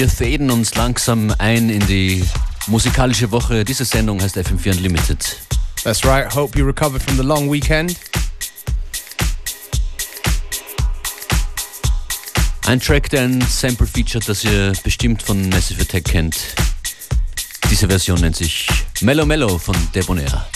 [0.00, 2.24] Wir faden uns langsam ein in die
[2.68, 3.66] musikalische Woche.
[3.66, 5.36] Diese Sendung heißt FM4 Unlimited.
[5.84, 6.34] That's right.
[6.34, 7.94] Hope you recovered from the long weekend.
[12.66, 16.34] Ein Track, der ein Sample featured, das ihr bestimmt von Massive Attack kennt.
[17.70, 18.68] Diese Version nennt sich
[19.02, 20.46] Mellow Mellow von Debonair.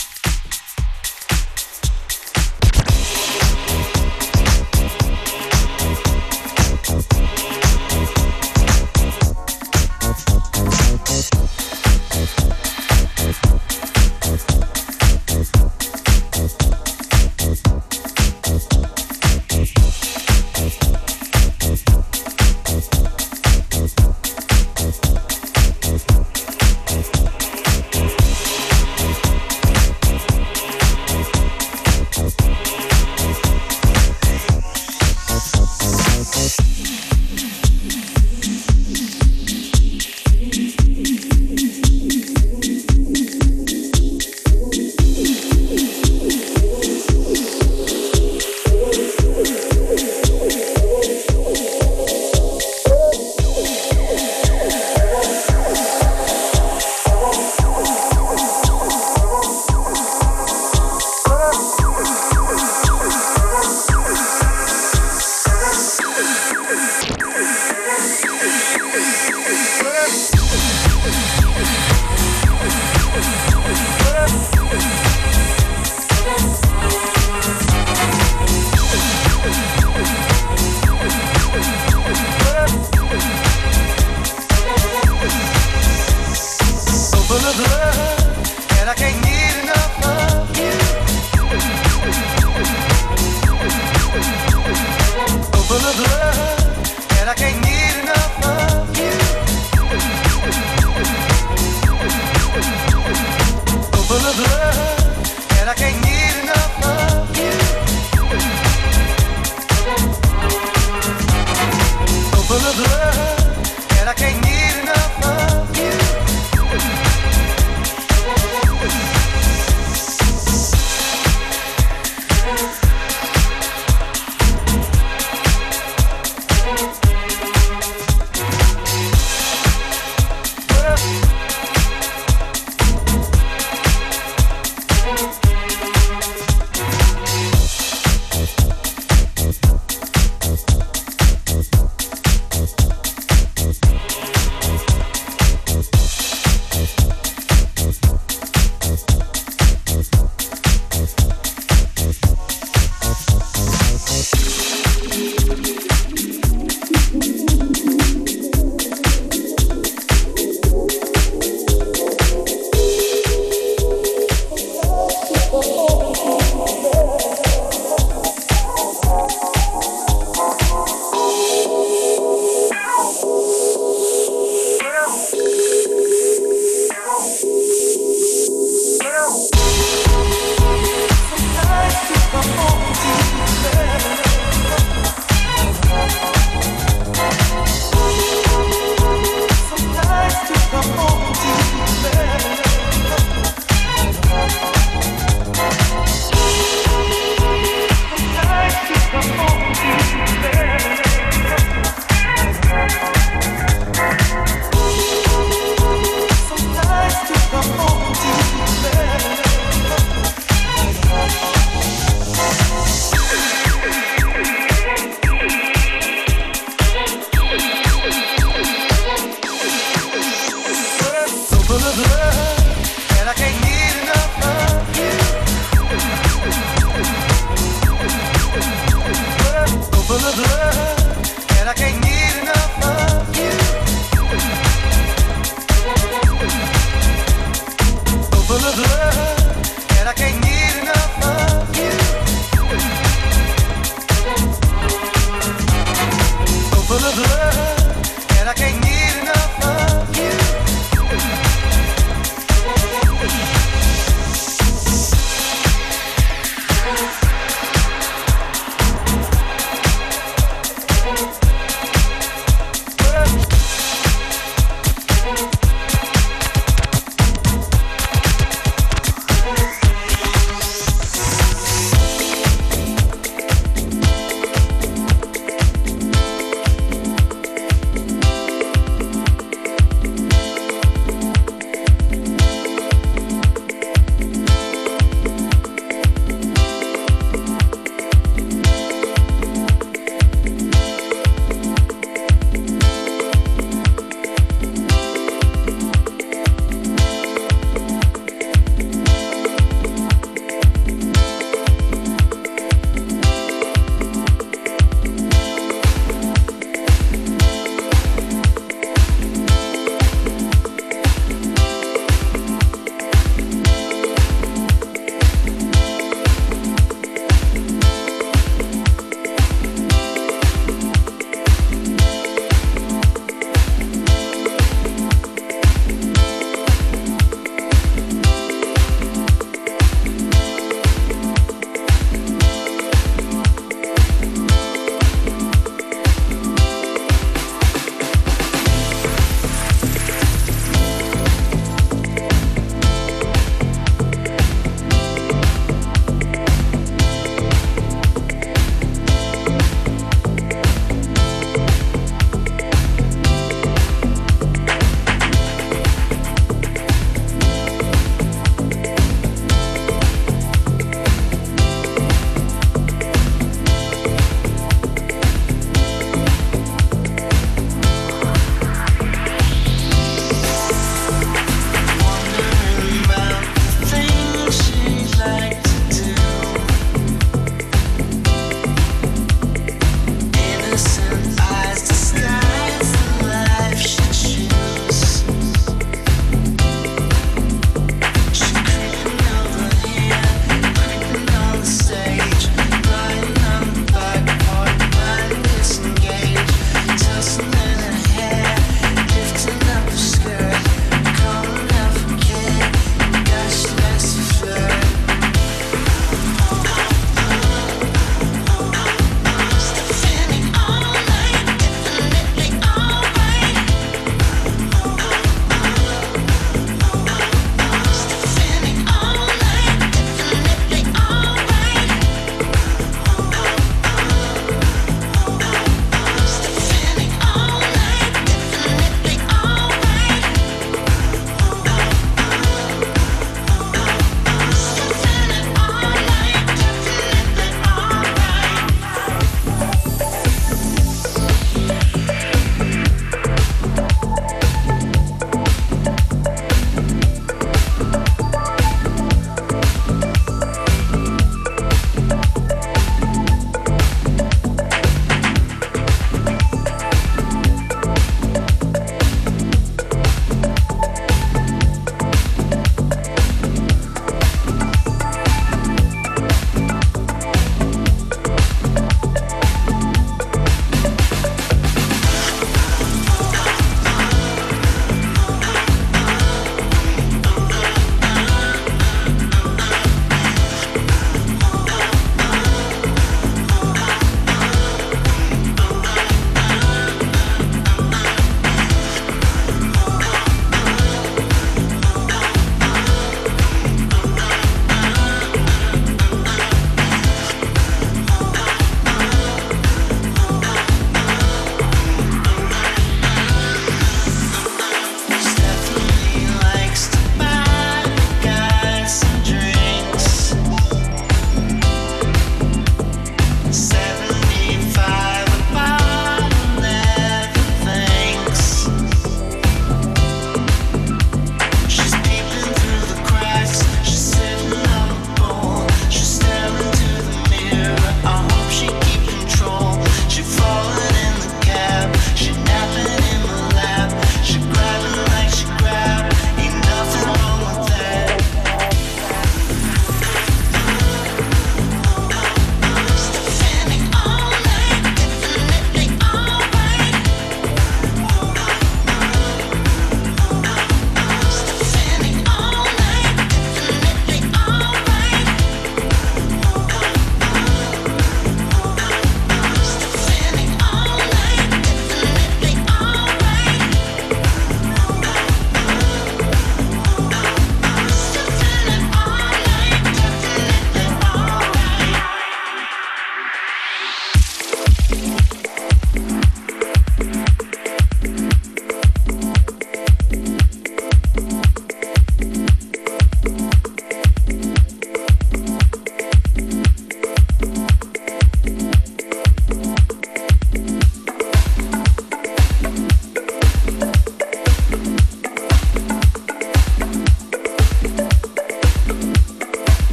[380.75, 381.34] listen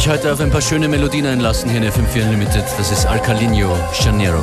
[0.00, 2.64] euch heute auf ein paar schöne Melodien einlassen hier in FM4 Unlimited.
[2.78, 4.42] Das ist Alcalinho Janeiro.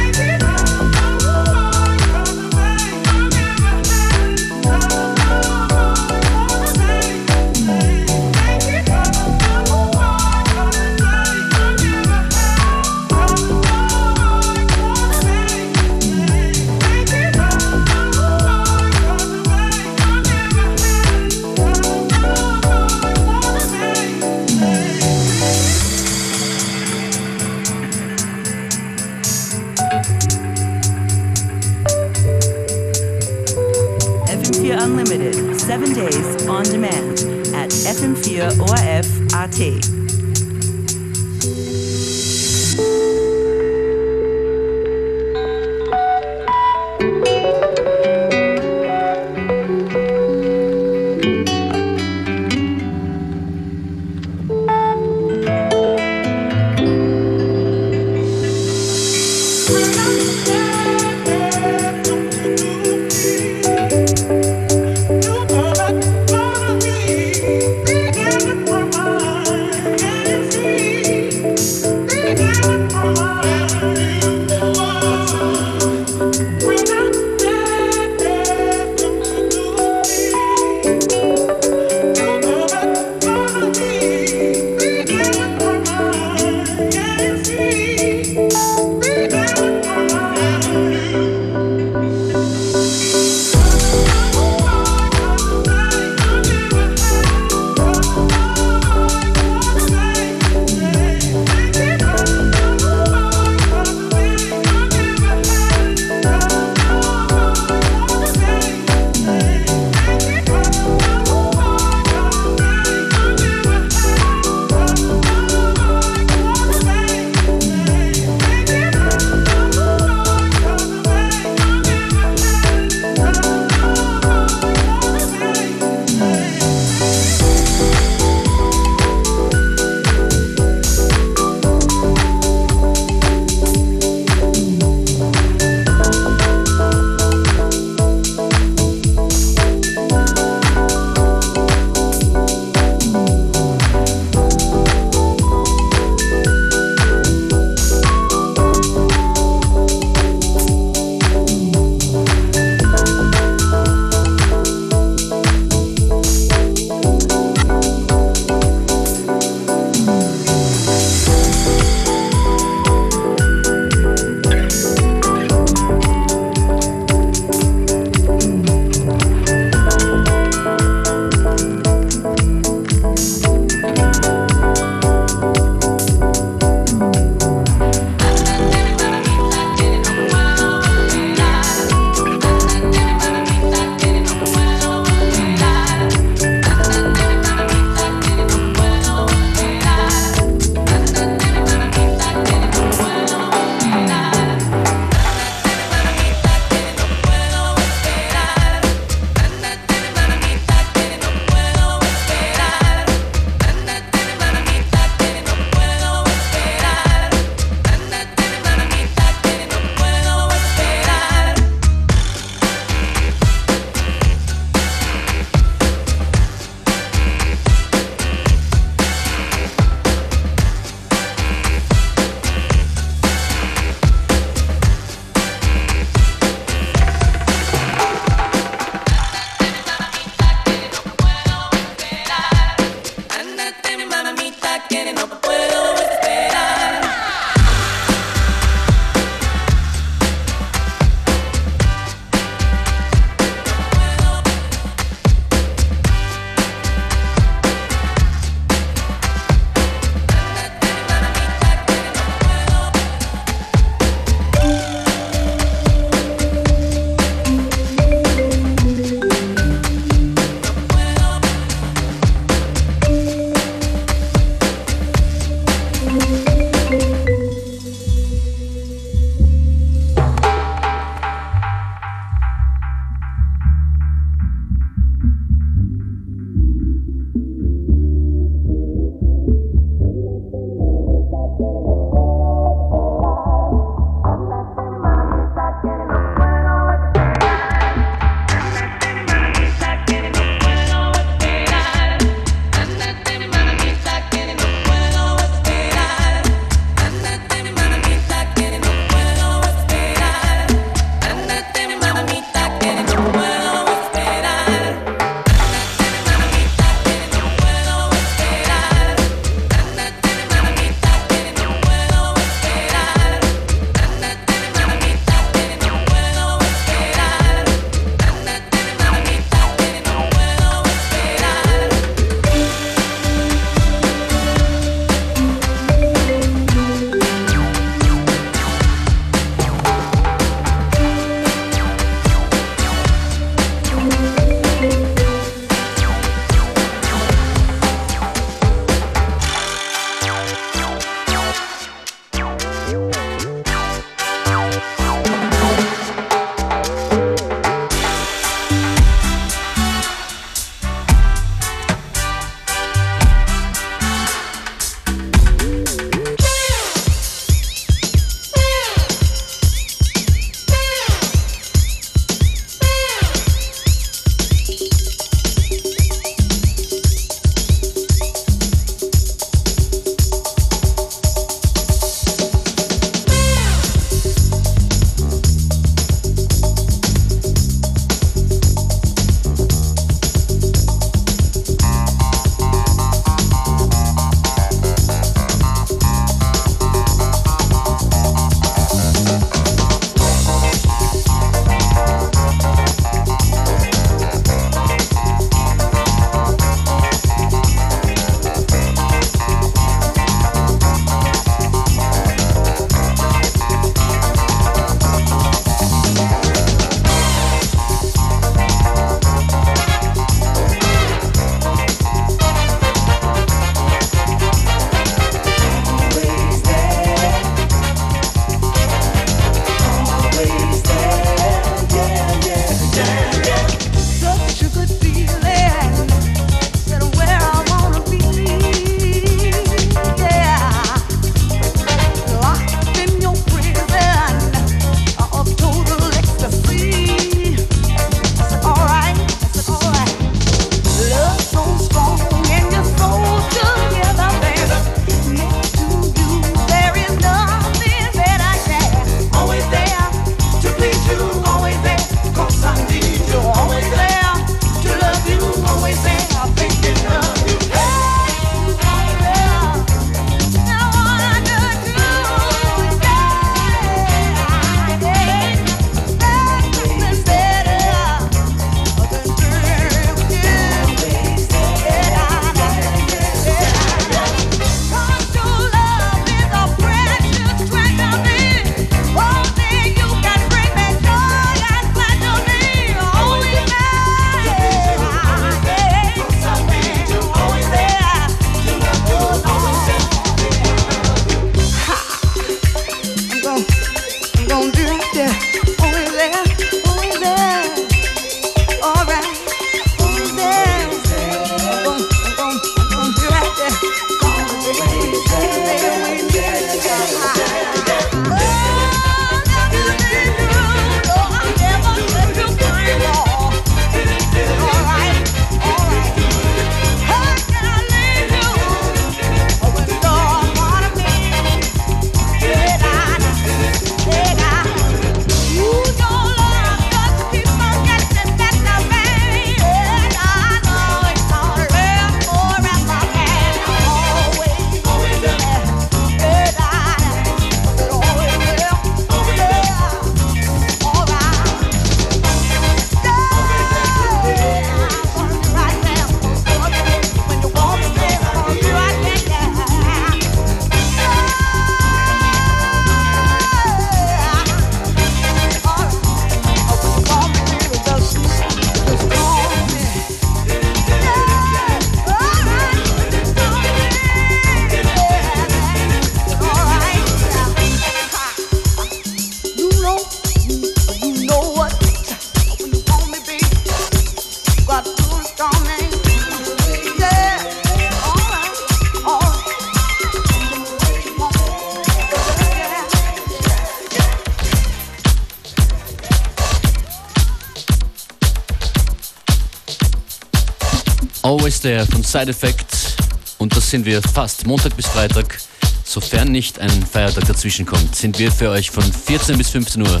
[591.66, 592.96] There von Side Effect.
[593.38, 595.36] Und das sind wir fast Montag bis Freitag.
[595.82, 600.00] Sofern nicht ein Feiertag dazwischen kommt, sind wir für euch von 14 bis 15 Uhr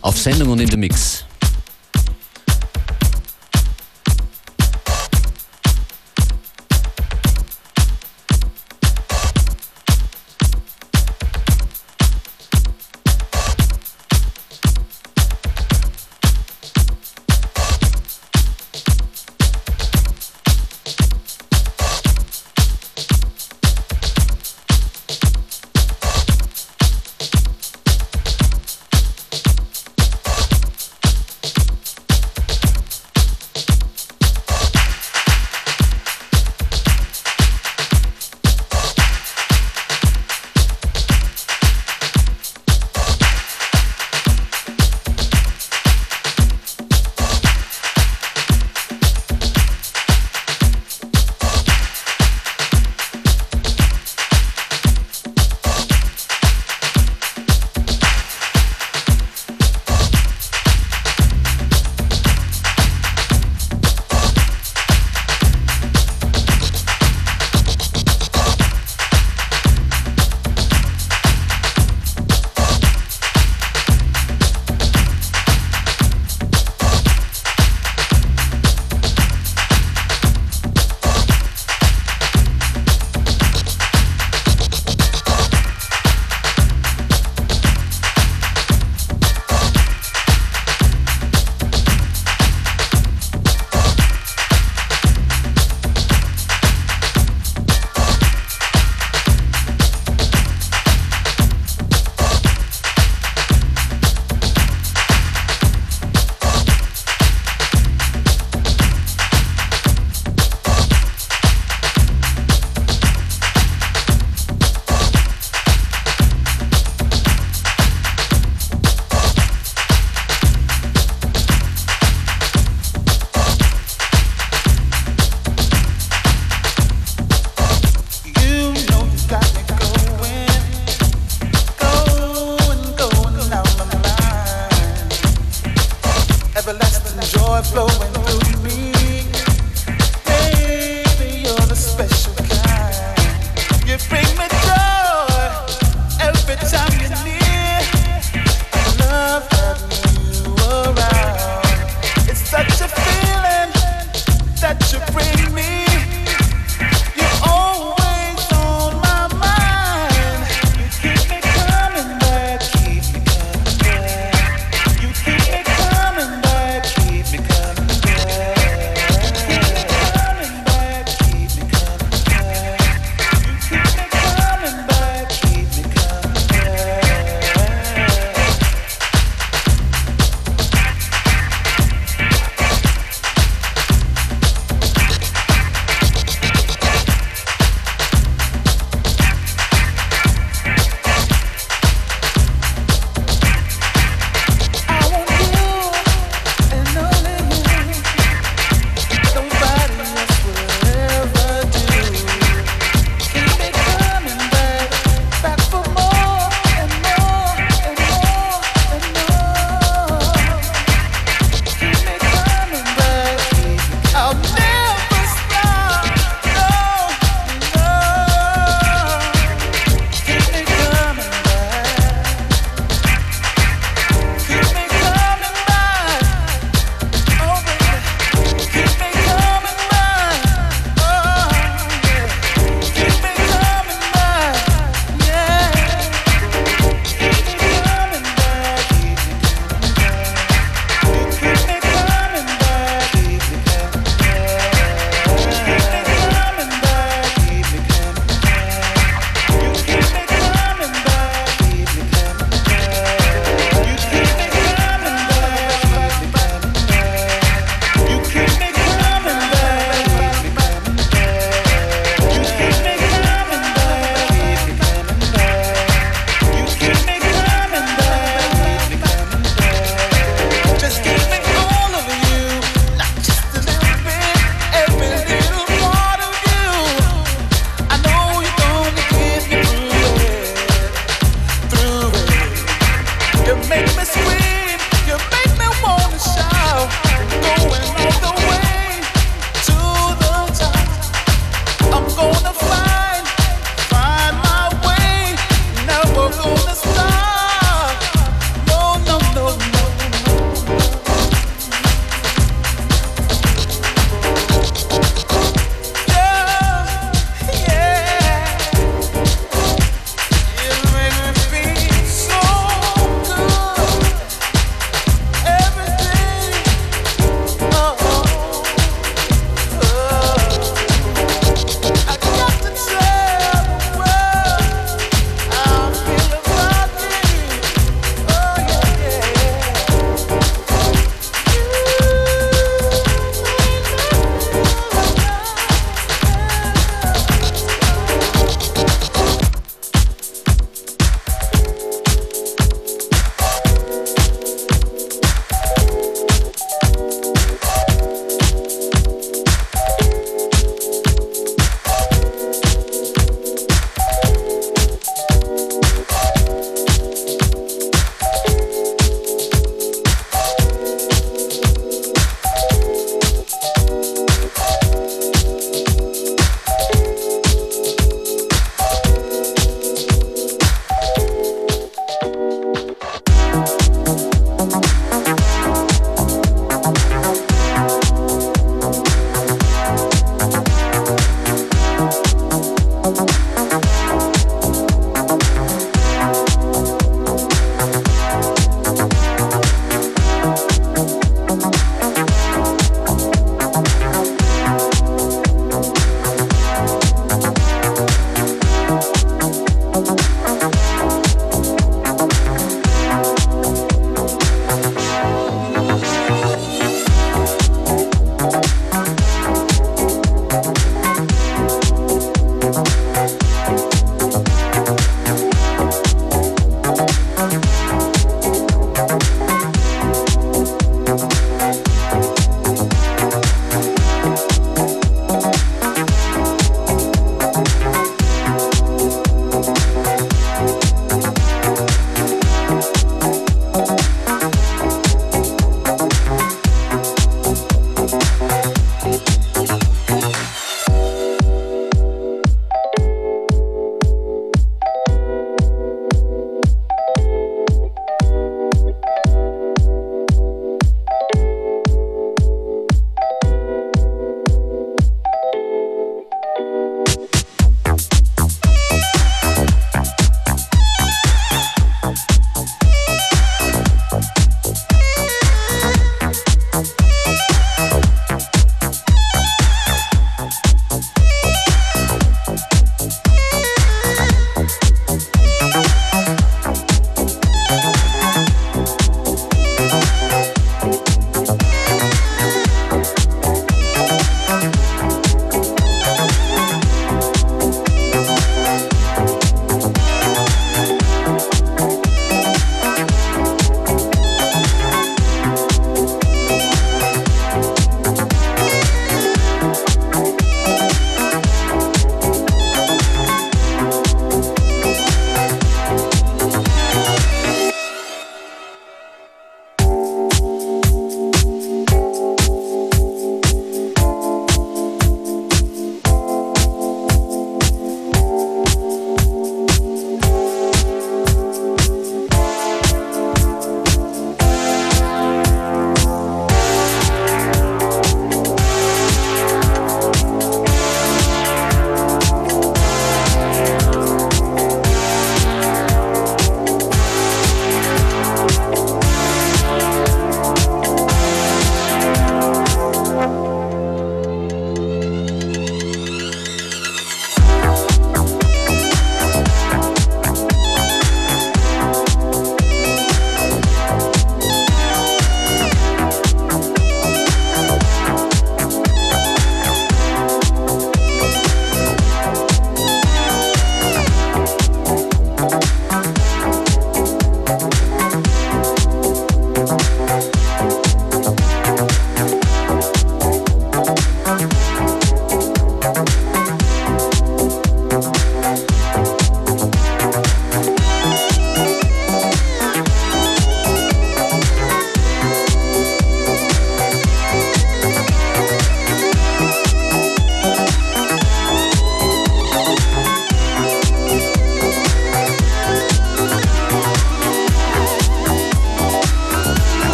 [0.00, 1.25] auf Sendung und in der Mix.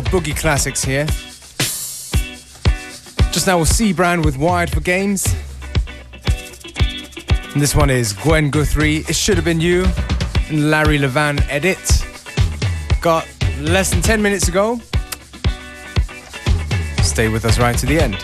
[0.00, 1.04] old boogie classics here.
[3.32, 5.26] Just now we'll see Brown with Wired for Games.
[7.52, 9.84] And this one is Gwen Guthrie, It Should Have Been You,
[10.48, 11.78] and Larry Levan edit.
[13.02, 13.26] Got
[13.60, 14.80] less than 10 minutes to go.
[17.02, 18.16] Stay with us right to the end.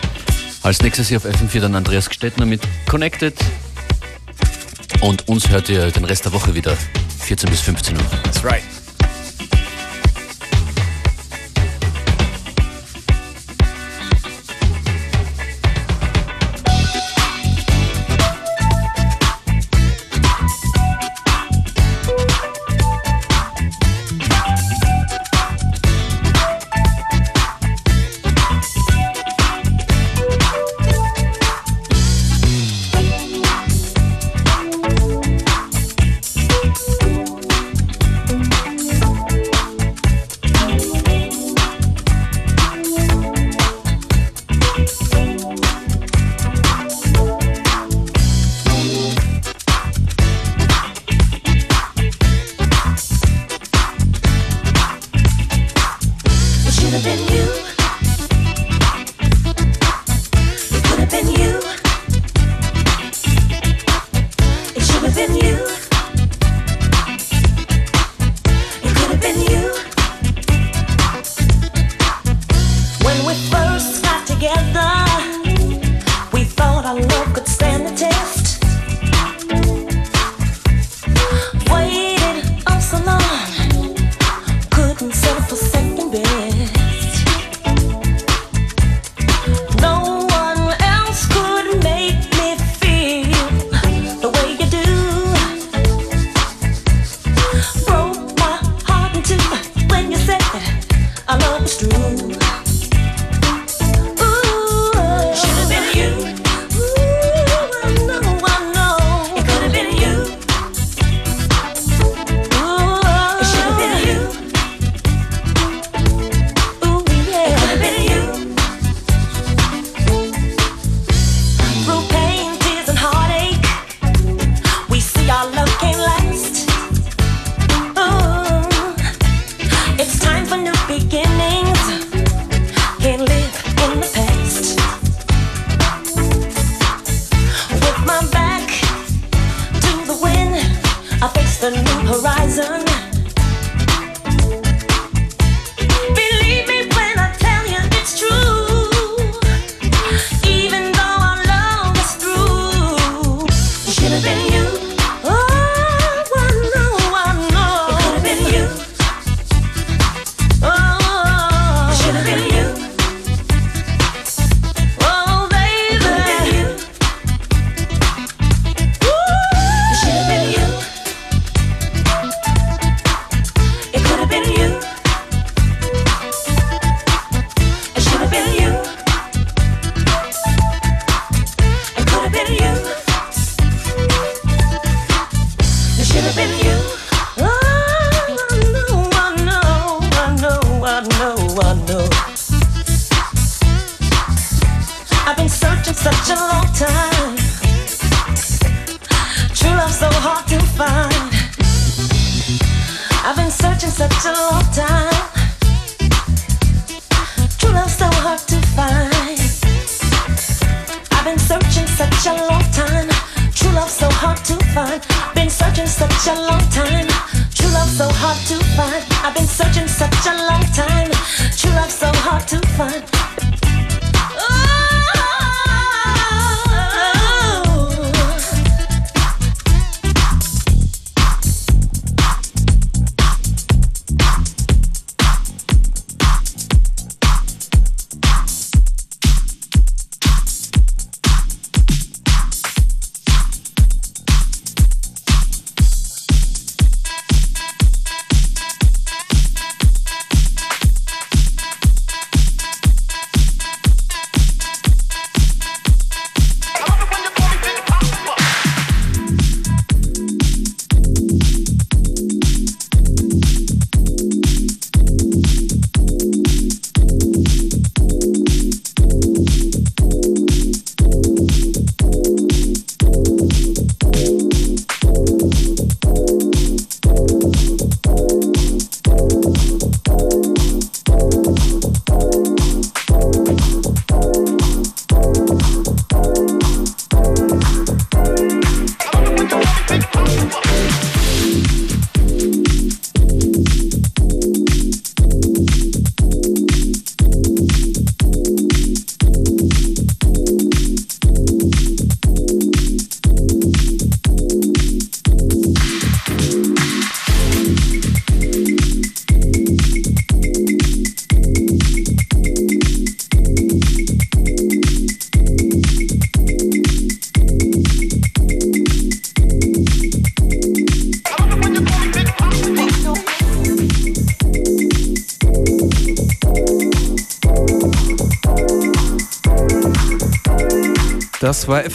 [0.63, 3.35] Als nächstes hier auf FM4 dann Andreas Gstettner mit Connected.
[5.01, 6.75] Und uns hört ihr den Rest der Woche wieder,
[7.19, 8.03] 14 bis 15 Uhr.
[8.23, 8.63] That's right.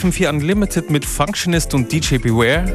[0.03, 2.75] FM4 Unlimited mit Functionist und DJ Beware.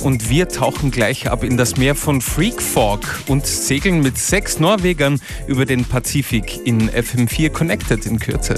[0.00, 4.60] Und wir tauchen gleich ab in das Meer von Freak Fog und segeln mit sechs
[4.60, 8.56] Norwegern über den Pazifik in FM4 Connected in Kürze.